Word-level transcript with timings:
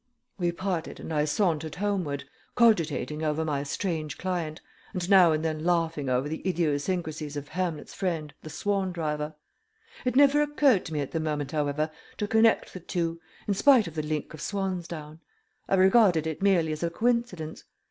We 0.39 0.51
parted 0.51 0.99
and 0.99 1.13
I 1.13 1.25
sauntered 1.25 1.75
homeward, 1.75 2.23
cogitating 2.55 3.21
over 3.23 3.45
my 3.45 3.61
strange 3.61 4.17
client, 4.17 4.59
and 4.93 5.07
now 5.07 5.31
and 5.31 5.45
then 5.45 5.63
laughing 5.63 6.09
over 6.09 6.27
the 6.27 6.41
idiosyncrasies 6.49 7.37
of 7.37 7.49
Hamlet's 7.49 7.93
friend 7.93 8.33
the 8.41 8.49
swan 8.49 8.91
driver. 8.93 9.35
It 10.03 10.15
never 10.15 10.41
occurred 10.41 10.85
to 10.85 10.93
me 10.93 11.01
at 11.01 11.11
the 11.11 11.19
moment 11.19 11.51
however 11.51 11.91
to 12.17 12.27
connect 12.27 12.73
the 12.73 12.79
two, 12.79 13.19
in 13.47 13.53
spite 13.53 13.85
of 13.85 13.93
the 13.93 14.01
link 14.01 14.33
of 14.33 14.41
swan's 14.41 14.87
down. 14.87 15.19
I 15.69 15.75
regarded 15.75 16.25
it 16.25 16.41
merely 16.41 16.71
as 16.71 16.81
a 16.81 16.89
coincidence. 16.89 17.63